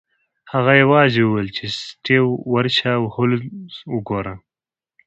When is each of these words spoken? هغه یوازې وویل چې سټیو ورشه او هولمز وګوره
هغه 0.53 0.73
یوازې 0.83 1.21
وویل 1.23 1.49
چې 1.57 1.65
سټیو 1.81 2.25
ورشه 2.53 2.89
او 2.97 3.03
هولمز 3.15 3.73
وګوره 3.93 4.33